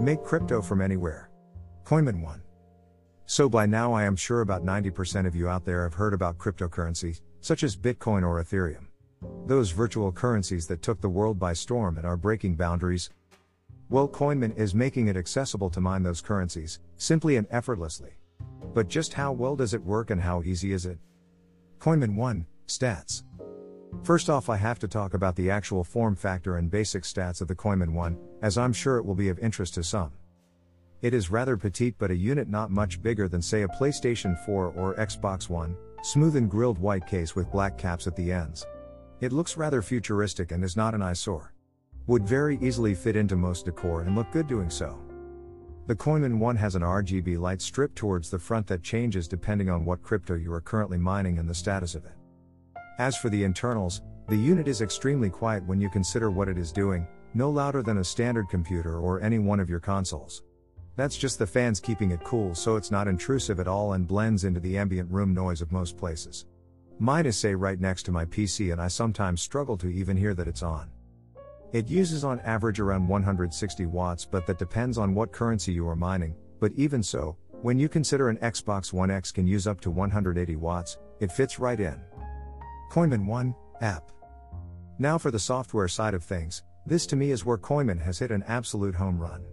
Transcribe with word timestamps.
Make 0.00 0.24
crypto 0.24 0.62
from 0.62 0.80
anywhere. 0.80 1.28
Coinmine 1.84 2.22
1. 2.22 2.42
So 3.26 3.50
by 3.50 3.66
now 3.66 3.92
I 3.92 4.04
am 4.04 4.16
sure 4.16 4.40
about 4.40 4.64
90% 4.64 5.26
of 5.26 5.36
you 5.36 5.46
out 5.46 5.66
there 5.66 5.82
have 5.82 5.92
heard 5.92 6.14
about 6.14 6.38
cryptocurrencies, 6.38 7.20
such 7.42 7.62
as 7.62 7.76
Bitcoin 7.76 8.26
or 8.26 8.42
Ethereum. 8.42 8.86
Those 9.44 9.72
virtual 9.72 10.10
currencies 10.10 10.66
that 10.68 10.80
took 10.80 11.02
the 11.02 11.08
world 11.10 11.38
by 11.38 11.52
storm 11.52 11.98
and 11.98 12.06
are 12.06 12.16
breaking 12.16 12.56
boundaries. 12.56 13.10
Well, 13.90 14.08
Coinmine 14.08 14.56
is 14.56 14.74
making 14.74 15.08
it 15.08 15.18
accessible 15.18 15.68
to 15.68 15.82
mine 15.82 16.02
those 16.02 16.22
currencies, 16.22 16.78
simply 16.96 17.36
and 17.36 17.46
effortlessly. 17.50 18.12
But 18.72 18.88
just 18.88 19.12
how 19.12 19.32
well 19.32 19.54
does 19.54 19.74
it 19.74 19.84
work 19.84 20.08
and 20.08 20.20
how 20.22 20.42
easy 20.44 20.72
is 20.72 20.86
it? 20.86 20.98
Coinmine 21.78 22.14
1 22.14 22.46
Stats. 22.66 23.24
First 24.02 24.30
off, 24.30 24.48
I 24.48 24.56
have 24.56 24.78
to 24.78 24.88
talk 24.88 25.14
about 25.14 25.36
the 25.36 25.50
actual 25.50 25.84
form 25.84 26.16
factor 26.16 26.56
and 26.56 26.70
basic 26.70 27.02
stats 27.02 27.40
of 27.40 27.48
the 27.48 27.54
Coinmine 27.54 27.92
1, 27.92 28.18
as 28.42 28.56
I'm 28.56 28.72
sure 28.72 28.96
it 28.96 29.04
will 29.04 29.14
be 29.14 29.28
of 29.28 29.38
interest 29.38 29.74
to 29.74 29.84
some. 29.84 30.12
It 31.02 31.14
is 31.14 31.30
rather 31.30 31.56
petite 31.56 31.96
but 31.98 32.10
a 32.10 32.16
unit 32.16 32.48
not 32.48 32.70
much 32.70 33.02
bigger 33.02 33.28
than 33.28 33.42
say 33.42 33.62
a 33.62 33.68
PlayStation 33.68 34.38
4 34.44 34.66
or 34.68 34.94
Xbox 34.96 35.48
One, 35.48 35.76
smooth 36.02 36.36
and 36.36 36.50
grilled 36.50 36.78
white 36.78 37.06
case 37.06 37.34
with 37.34 37.52
black 37.52 37.76
caps 37.78 38.06
at 38.06 38.16
the 38.16 38.32
ends. 38.32 38.66
It 39.20 39.32
looks 39.32 39.56
rather 39.56 39.82
futuristic 39.82 40.52
and 40.52 40.64
is 40.64 40.76
not 40.76 40.94
an 40.94 41.02
eyesore. 41.02 41.52
Would 42.06 42.26
very 42.26 42.58
easily 42.60 42.94
fit 42.94 43.16
into 43.16 43.36
most 43.36 43.66
decor 43.66 44.02
and 44.02 44.16
look 44.16 44.30
good 44.32 44.46
doing 44.46 44.70
so. 44.70 44.98
The 45.86 45.96
Coinmine 45.96 46.38
1 46.38 46.56
has 46.56 46.74
an 46.74 46.82
RGB 46.82 47.38
light 47.38 47.60
strip 47.60 47.94
towards 47.94 48.30
the 48.30 48.38
front 48.38 48.66
that 48.68 48.82
changes 48.82 49.26
depending 49.26 49.68
on 49.68 49.84
what 49.84 50.02
crypto 50.02 50.34
you 50.34 50.52
are 50.52 50.60
currently 50.60 50.98
mining 50.98 51.38
and 51.38 51.48
the 51.48 51.54
status 51.54 51.94
of 51.94 52.04
it. 52.04 52.12
As 53.00 53.16
for 53.16 53.30
the 53.30 53.44
internals, 53.44 54.02
the 54.28 54.36
unit 54.36 54.68
is 54.68 54.82
extremely 54.82 55.30
quiet 55.30 55.64
when 55.64 55.80
you 55.80 55.88
consider 55.88 56.30
what 56.30 56.50
it 56.50 56.58
is 56.58 56.70
doing, 56.70 57.08
no 57.32 57.48
louder 57.48 57.82
than 57.82 57.96
a 57.96 58.04
standard 58.04 58.50
computer 58.50 58.98
or 58.98 59.22
any 59.22 59.38
one 59.38 59.58
of 59.58 59.70
your 59.70 59.80
consoles. 59.80 60.42
That's 60.96 61.16
just 61.16 61.38
the 61.38 61.46
fans 61.46 61.80
keeping 61.80 62.10
it 62.10 62.22
cool 62.24 62.54
so 62.54 62.76
it's 62.76 62.90
not 62.90 63.08
intrusive 63.08 63.58
at 63.58 63.66
all 63.66 63.94
and 63.94 64.06
blends 64.06 64.44
into 64.44 64.60
the 64.60 64.76
ambient 64.76 65.10
room 65.10 65.32
noise 65.32 65.62
of 65.62 65.72
most 65.72 65.96
places. 65.96 66.44
Mine 66.98 67.24
is 67.24 67.38
say 67.38 67.54
right 67.54 67.80
next 67.80 68.02
to 68.02 68.12
my 68.12 68.26
PC 68.26 68.70
and 68.70 68.82
I 68.82 68.88
sometimes 68.88 69.40
struggle 69.40 69.78
to 69.78 69.88
even 69.88 70.14
hear 70.14 70.34
that 70.34 70.46
it's 70.46 70.62
on. 70.62 70.90
It 71.72 71.88
uses 71.88 72.22
on 72.22 72.40
average 72.40 72.80
around 72.80 73.08
160 73.08 73.86
watts 73.86 74.26
but 74.26 74.46
that 74.46 74.58
depends 74.58 74.98
on 74.98 75.14
what 75.14 75.32
currency 75.32 75.72
you 75.72 75.88
are 75.88 75.96
mining, 75.96 76.34
but 76.60 76.72
even 76.76 77.02
so, 77.02 77.38
when 77.62 77.78
you 77.78 77.88
consider 77.88 78.28
an 78.28 78.36
Xbox 78.38 78.92
One 78.92 79.10
X 79.10 79.32
can 79.32 79.46
use 79.46 79.66
up 79.66 79.80
to 79.80 79.90
180 79.90 80.56
watts, 80.56 80.98
it 81.18 81.32
fits 81.32 81.58
right 81.58 81.80
in. 81.80 81.98
Coinmine 82.90 83.24
1 83.24 83.54
app. 83.82 84.10
Now 84.98 85.16
for 85.16 85.30
the 85.30 85.38
software 85.38 85.86
side 85.86 86.12
of 86.12 86.24
things, 86.24 86.64
this 86.86 87.06
to 87.06 87.14
me 87.14 87.30
is 87.30 87.44
where 87.44 87.56
Coinmine 87.56 88.02
has 88.02 88.18
hit 88.18 88.32
an 88.32 88.42
absolute 88.48 88.96
home 88.96 89.16
run. 89.16 89.44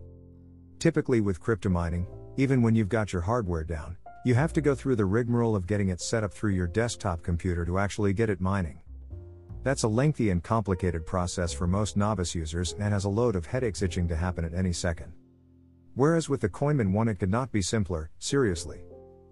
Typically 0.79 1.21
with 1.21 1.39
crypto 1.39 1.69
mining, 1.69 2.07
even 2.37 2.63
when 2.63 2.73
you've 2.73 2.89
got 2.89 3.13
your 3.13 3.21
hardware 3.21 3.63
down, 3.63 3.95
you 4.25 4.33
have 4.33 4.53
to 4.53 4.61
go 4.61 4.73
through 4.73 4.95
the 4.95 5.05
rigmarole 5.05 5.55
of 5.55 5.67
getting 5.67 5.89
it 5.89 6.01
set 6.01 6.23
up 6.23 6.33
through 6.33 6.53
your 6.53 6.65
desktop 6.65 7.21
computer 7.21 7.63
to 7.63 7.77
actually 7.77 8.11
get 8.11 8.31
it 8.31 8.41
mining. 8.41 8.81
That's 9.61 9.83
a 9.83 9.87
lengthy 9.87 10.31
and 10.31 10.43
complicated 10.43 11.05
process 11.05 11.53
for 11.53 11.67
most 11.67 11.95
novice 11.95 12.33
users 12.33 12.73
and 12.79 12.91
has 12.91 13.05
a 13.05 13.09
load 13.09 13.35
of 13.35 13.45
headaches 13.45 13.83
itching 13.83 14.07
to 14.07 14.15
happen 14.15 14.45
at 14.45 14.55
any 14.55 14.73
second. 14.73 15.13
Whereas 15.93 16.27
with 16.27 16.41
the 16.41 16.49
Coinmine 16.49 16.91
1 16.91 17.07
it 17.07 17.19
could 17.19 17.29
not 17.29 17.51
be 17.51 17.61
simpler, 17.61 18.09
seriously. 18.17 18.81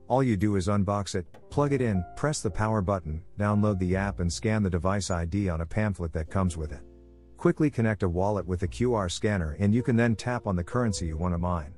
All 0.07 0.21
you 0.21 0.37
do 0.37 0.55
is 0.55 0.67
unbox 0.67 1.15
it, 1.15 1.25
plug 1.49 1.73
it 1.73 1.81
in, 1.81 2.05
press 2.15 2.41
the 2.41 2.49
power 2.51 2.81
button, 2.81 3.23
download 3.39 3.79
the 3.79 3.95
app 3.95 4.19
and 4.19 4.31
scan 4.31 4.61
the 4.61 4.69
device 4.69 5.09
ID 5.09 5.49
on 5.49 5.61
a 5.61 5.65
pamphlet 5.65 6.13
that 6.13 6.29
comes 6.29 6.55
with 6.55 6.71
it. 6.71 6.81
Quickly 7.37 7.71
connect 7.71 8.03
a 8.03 8.09
wallet 8.09 8.45
with 8.45 8.61
a 8.61 8.67
QR 8.67 9.09
scanner 9.09 9.57
and 9.59 9.73
you 9.73 9.81
can 9.81 9.95
then 9.95 10.15
tap 10.15 10.45
on 10.45 10.55
the 10.55 10.63
currency 10.63 11.07
you 11.07 11.17
want 11.17 11.33
to 11.33 11.39
mine. 11.39 11.73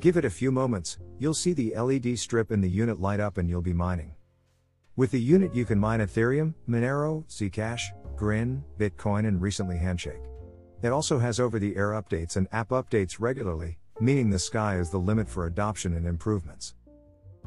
Give 0.00 0.16
it 0.16 0.24
a 0.24 0.30
few 0.30 0.50
moments, 0.50 0.98
you'll 1.20 1.32
see 1.32 1.52
the 1.52 1.76
LED 1.76 2.18
strip 2.18 2.50
in 2.50 2.60
the 2.60 2.68
unit 2.68 3.00
light 3.00 3.20
up 3.20 3.38
and 3.38 3.48
you'll 3.48 3.62
be 3.62 3.72
mining. 3.72 4.16
With 4.96 5.12
the 5.12 5.20
unit 5.20 5.54
you 5.54 5.64
can 5.64 5.78
mine 5.78 6.00
Ethereum, 6.00 6.54
Monero, 6.68 7.24
Zcash, 7.28 7.82
Grin, 8.16 8.64
Bitcoin 8.78 9.28
and 9.28 9.40
recently 9.40 9.78
Handshake. 9.78 10.22
It 10.82 10.88
also 10.88 11.20
has 11.20 11.38
over 11.38 11.60
the 11.60 11.76
air 11.76 11.90
updates 11.90 12.36
and 12.36 12.48
app 12.50 12.70
updates 12.70 13.20
regularly, 13.20 13.78
meaning 14.00 14.28
the 14.28 14.38
sky 14.40 14.76
is 14.76 14.90
the 14.90 14.98
limit 14.98 15.28
for 15.28 15.46
adoption 15.46 15.94
and 15.94 16.06
improvements. 16.06 16.74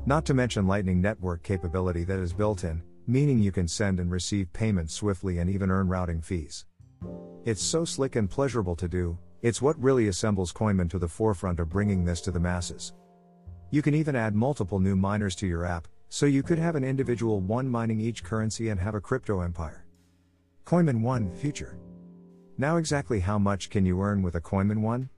Not 0.05 0.25
to 0.25 0.33
mention 0.33 0.67
Lightning 0.67 1.01
Network 1.01 1.43
capability 1.43 2.03
that 2.03 2.19
is 2.19 2.33
built 2.33 2.63
in, 2.63 2.81
meaning 3.07 3.39
you 3.39 3.51
can 3.51 3.67
send 3.67 3.99
and 3.99 4.11
receive 4.11 4.51
payments 4.53 4.93
swiftly 4.93 5.39
and 5.39 5.49
even 5.49 5.71
earn 5.71 5.87
routing 5.87 6.21
fees. 6.21 6.65
It's 7.45 7.63
so 7.63 7.85
slick 7.85 8.15
and 8.15 8.29
pleasurable 8.29 8.75
to 8.77 8.87
do, 8.87 9.17
it's 9.41 9.61
what 9.61 9.81
really 9.81 10.07
assembles 10.07 10.53
Coinmine 10.53 10.89
to 10.89 10.99
the 10.99 11.07
forefront 11.07 11.59
of 11.59 11.69
bringing 11.69 12.05
this 12.05 12.21
to 12.21 12.31
the 12.31 12.39
masses. 12.39 12.93
You 13.71 13.81
can 13.81 13.93
even 13.93 14.15
add 14.15 14.35
multiple 14.35 14.79
new 14.79 14.95
miners 14.95 15.35
to 15.35 15.47
your 15.47 15.65
app, 15.65 15.87
so 16.07 16.25
you 16.25 16.43
could 16.43 16.59
have 16.59 16.75
an 16.75 16.83
individual 16.83 17.41
one 17.41 17.67
mining 17.67 17.99
each 17.99 18.23
currency 18.23 18.69
and 18.69 18.79
have 18.79 18.95
a 18.95 19.01
crypto 19.01 19.41
empire. 19.41 19.85
Coinmine 20.65 21.01
1 21.01 21.35
Future. 21.35 21.77
Now, 22.57 22.77
exactly 22.77 23.19
how 23.19 23.37
much 23.37 23.69
can 23.69 23.85
you 23.85 24.01
earn 24.01 24.21
with 24.21 24.35
a 24.35 24.41
Coinmine 24.41 24.81
1? 24.81 25.09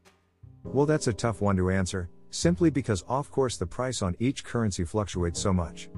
Well, 0.63 0.85
that's 0.85 1.07
a 1.07 1.13
tough 1.13 1.41
one 1.41 1.57
to 1.57 1.69
answer, 1.69 2.09
simply 2.35 2.69
because 2.69 3.03
of 3.07 3.31
course 3.31 3.57
the 3.57 3.65
price 3.65 4.01
on 4.01 4.15
each 4.19 4.43
currency 4.43 4.83
fluctuates 4.83 5.39
so 5.39 5.53
much. 5.53 5.89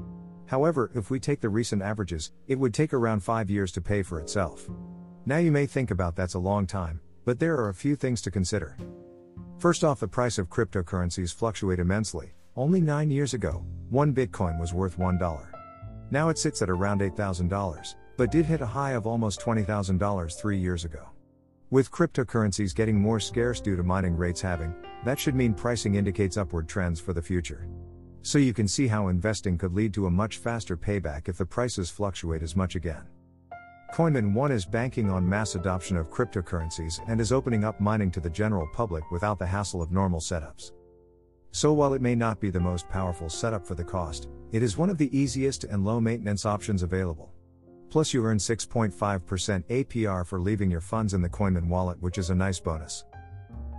However, 0.45 0.91
if 0.95 1.09
we 1.09 1.19
take 1.19 1.41
the 1.41 1.49
recent 1.49 1.81
averages, 1.81 2.31
it 2.47 2.57
would 2.59 2.73
take 2.73 2.93
around 2.93 3.21
5 3.21 3.49
years 3.49 3.71
to 3.73 3.81
pay 3.81 4.03
for 4.03 4.19
itself. 4.19 4.69
Now 5.25 5.37
you 5.37 5.51
may 5.51 5.65
think 5.65 5.91
about 5.91 6.15
that's 6.15 6.35
a 6.35 6.39
long 6.39 6.65
time, 6.65 7.01
but 7.25 7.39
there 7.39 7.57
are 7.57 7.69
a 7.69 7.73
few 7.73 7.95
things 7.95 8.21
to 8.21 8.31
consider. 8.31 8.77
First 9.57 9.83
off, 9.83 9.99
the 9.99 10.07
price 10.07 10.37
of 10.37 10.49
cryptocurrencies 10.49 11.33
fluctuate 11.33 11.79
immensely. 11.79 12.33
Only 12.55 12.81
9 12.81 13.11
years 13.11 13.33
ago, 13.33 13.65
1 13.89 14.13
Bitcoin 14.13 14.59
was 14.59 14.73
worth 14.73 14.97
$1. 14.97 15.47
Now 16.11 16.29
it 16.29 16.37
sits 16.37 16.61
at 16.61 16.69
around 16.69 17.01
$8,000, 17.01 17.95
but 18.15 18.31
did 18.31 18.45
hit 18.45 18.61
a 18.61 18.65
high 18.65 18.91
of 18.91 19.07
almost 19.07 19.41
$20,000 19.41 20.39
3 20.39 20.57
years 20.57 20.85
ago. 20.85 21.09
With 21.69 21.91
cryptocurrencies 21.91 22.73
getting 22.73 22.97
more 22.97 23.19
scarce 23.19 23.59
due 23.59 23.75
to 23.75 23.83
mining 23.83 24.15
rates 24.15 24.39
halving, 24.39 24.73
that 25.03 25.19
should 25.19 25.35
mean 25.35 25.53
pricing 25.53 25.95
indicates 25.95 26.37
upward 26.37 26.69
trends 26.69 27.01
for 27.01 27.11
the 27.11 27.21
future. 27.21 27.67
So 28.21 28.37
you 28.37 28.53
can 28.53 28.69
see 28.69 28.87
how 28.87 29.09
investing 29.09 29.57
could 29.57 29.73
lead 29.73 29.93
to 29.95 30.05
a 30.05 30.11
much 30.11 30.37
faster 30.37 30.77
payback 30.77 31.27
if 31.27 31.37
the 31.37 31.45
prices 31.45 31.89
fluctuate 31.89 32.41
as 32.41 32.55
much 32.55 32.75
again. 32.75 33.03
Coinmine 33.93 34.33
1 34.33 34.51
is 34.53 34.65
banking 34.65 35.09
on 35.09 35.27
mass 35.27 35.55
adoption 35.55 35.97
of 35.97 36.09
cryptocurrencies 36.09 37.01
and 37.09 37.19
is 37.19 37.33
opening 37.33 37.65
up 37.65 37.81
mining 37.81 38.11
to 38.11 38.21
the 38.21 38.29
general 38.29 38.69
public 38.73 39.03
without 39.11 39.37
the 39.37 39.45
hassle 39.45 39.81
of 39.81 39.91
normal 39.91 40.21
setups. 40.21 40.71
So 41.51 41.73
while 41.73 41.93
it 41.93 42.01
may 42.01 42.15
not 42.15 42.39
be 42.39 42.49
the 42.49 42.61
most 42.61 42.87
powerful 42.87 43.27
setup 43.27 43.67
for 43.67 43.75
the 43.75 43.83
cost, 43.83 44.29
it 44.53 44.63
is 44.63 44.77
one 44.77 44.89
of 44.89 44.97
the 44.97 45.17
easiest 45.17 45.65
and 45.65 45.83
low 45.83 45.99
maintenance 45.99 46.45
options 46.45 46.81
available. 46.81 47.33
Plus, 47.89 48.13
you 48.13 48.25
earn 48.25 48.37
6.5% 48.37 48.93
APR 48.93 50.25
for 50.25 50.39
leaving 50.39 50.69
your 50.69 50.81
funds 50.81 51.13
in 51.13 51.21
the 51.21 51.29
Coinmine 51.29 51.69
wallet, 51.69 52.01
which 52.01 52.17
is 52.17 52.29
a 52.29 52.35
nice 52.35 52.59
bonus. 52.59 53.05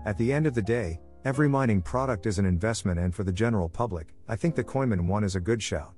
At 0.07 0.17
the 0.17 0.33
end 0.33 0.47
of 0.47 0.55
the 0.55 0.63
day, 0.63 1.01
every 1.25 1.49
mining 1.49 1.83
product 1.83 2.27
is 2.27 2.39
an 2.39 2.47
investment, 2.47 2.99
and 2.99 3.15
for 3.15 3.25
the 3.25 3.33
general 3.33 3.69
public, 3.69 4.15
I 4.29 4.37
think 4.37 4.55
the 4.55 4.65
Coinmine 4.65 5.07
one 5.07 5.25
is 5.25 5.37
a 5.37 5.41
good 5.41 5.63
shout. 5.63 5.93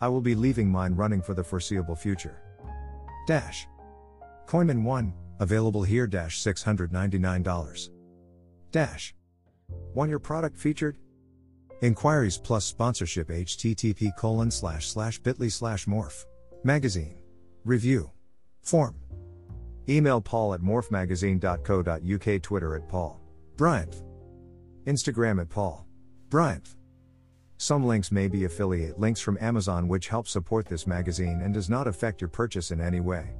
I 0.00 0.08
will 0.08 0.20
be 0.20 0.36
leaving 0.36 0.70
mine 0.70 0.94
running 0.94 1.20
for 1.20 1.34
the 1.34 1.42
foreseeable 1.42 1.96
future. 1.96 2.40
Dash. 3.26 3.66
Coinmine 4.46 4.84
1, 4.84 5.12
available 5.40 5.82
here 5.82 6.06
dash 6.06 6.40
$699. 6.42 7.90
Dash. 8.70 9.14
Want 9.94 10.08
your 10.08 10.18
product 10.18 10.56
featured? 10.56 10.98
Inquiries 11.82 12.38
plus 12.38 12.64
sponsorship 12.64 13.28
http 13.28 14.16
colon 14.16 14.50
slash 14.50 14.88
slash 14.88 15.18
bit.ly 15.18 15.48
slash 15.48 15.86
morph. 15.86 16.24
Magazine. 16.64 17.18
Review. 17.64 18.10
Form. 18.62 18.94
Email 19.88 20.20
paul 20.20 20.54
at 20.54 20.60
morphmagazine.co.uk 20.60 22.42
Twitter 22.42 22.76
at 22.76 22.88
paul. 22.88 23.20
Bryant. 23.56 24.02
Instagram 24.86 25.40
at 25.40 25.48
paul. 25.48 25.86
Bryant. 26.28 26.76
Some 27.56 27.84
links 27.84 28.12
may 28.12 28.28
be 28.28 28.44
affiliate 28.44 29.00
links 29.00 29.20
from 29.20 29.38
Amazon 29.40 29.88
which 29.88 30.08
help 30.08 30.28
support 30.28 30.66
this 30.66 30.86
magazine 30.86 31.40
and 31.42 31.52
does 31.52 31.68
not 31.68 31.88
affect 31.88 32.20
your 32.20 32.28
purchase 32.28 32.70
in 32.70 32.80
any 32.80 33.00
way. 33.00 33.34